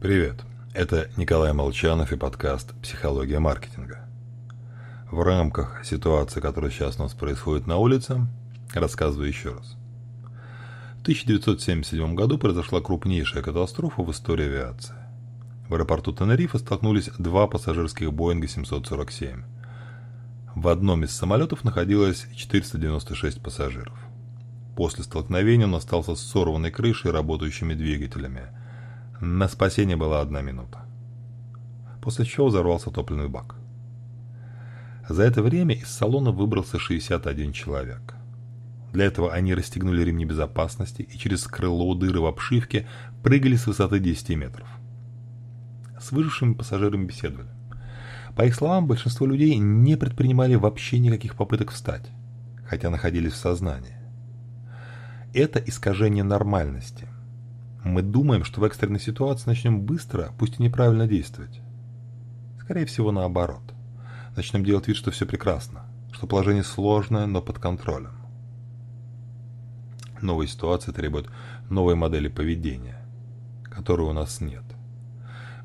[0.00, 0.44] Привет,
[0.74, 4.06] это Николай Молчанов и подкаст «Психология маркетинга».
[5.10, 8.24] В рамках ситуации, которая сейчас у нас происходит на улице,
[8.72, 9.76] рассказываю еще раз.
[10.98, 14.94] В 1977 году произошла крупнейшая катастрофа в истории авиации.
[15.68, 19.42] В аэропорту Тенерифе столкнулись два пассажирских Боинга 747.
[20.54, 23.98] В одном из самолетов находилось 496 пассажиров.
[24.76, 28.42] После столкновения он остался с сорванной крышей и работающими двигателями–
[29.20, 30.84] на спасение была одна минута.
[32.00, 33.56] После чего взорвался топливный бак.
[35.08, 38.14] За это время из салона выбрался 61 человек.
[38.92, 42.86] Для этого они расстегнули ремни безопасности и через крыло дыры в обшивке
[43.22, 44.68] прыгали с высоты 10 метров.
[46.00, 47.48] С выжившими пассажирами беседовали.
[48.36, 52.08] По их словам, большинство людей не предпринимали вообще никаких попыток встать,
[52.64, 53.96] хотя находились в сознании.
[55.34, 57.08] Это искажение нормальности–
[57.88, 61.60] мы думаем, что в экстренной ситуации начнем быстро, пусть и неправильно действовать.
[62.60, 63.62] Скорее всего, наоборот.
[64.36, 68.12] Начнем делать вид, что все прекрасно, что положение сложное, но под контролем.
[70.20, 71.30] Новые ситуации требуют
[71.70, 73.04] новой модели поведения,
[73.64, 74.64] которой у нас нет.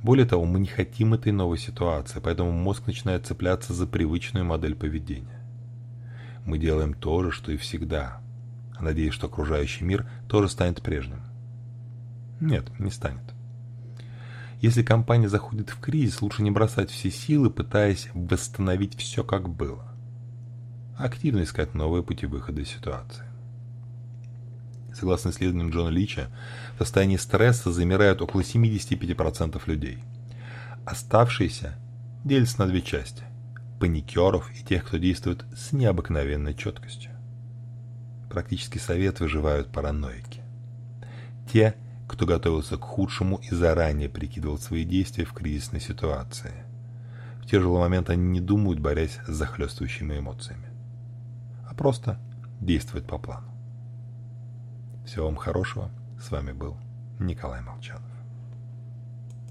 [0.02, 4.76] Более того, мы не хотим этой новой ситуации, поэтому мозг начинает цепляться за привычную модель
[4.76, 5.40] поведения.
[6.46, 8.22] Мы делаем то же, что и всегда,
[8.80, 11.22] надеясь, что окружающий мир тоже станет прежним.
[12.44, 13.24] Нет, не станет.
[14.60, 19.88] Если компания заходит в кризис, лучше не бросать все силы, пытаясь восстановить все как было.
[20.98, 23.24] Активно искать новые пути выхода из ситуации.
[24.94, 26.28] Согласно исследованиям Джона Лича,
[26.76, 30.04] в состоянии стресса замирают около 75% людей.
[30.86, 31.78] Оставшиеся
[32.26, 33.24] делятся на две части–
[33.80, 37.12] паникеров и тех, кто действует с необыкновенной четкостью.
[38.30, 40.42] Практически совет выживают параноики.
[41.52, 41.76] Те,
[42.14, 46.54] кто готовился к худшему и заранее прикидывал свои действия в кризисной ситуации.
[47.42, 50.68] В тяжелый момент они не думают, борясь с захлестывающими эмоциями,
[51.68, 52.20] а просто
[52.62, 53.48] действуют по плану.
[55.08, 55.90] Всего вам хорошего.
[56.22, 56.78] С вами был
[57.18, 58.13] Николай Молчанов.